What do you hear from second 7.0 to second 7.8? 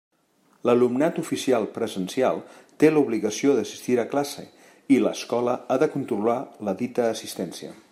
assistència.